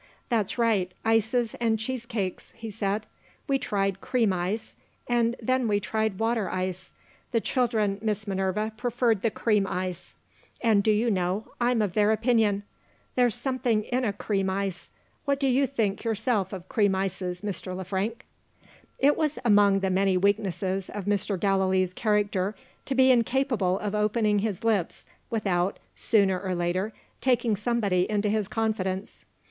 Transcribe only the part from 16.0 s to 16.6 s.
yourself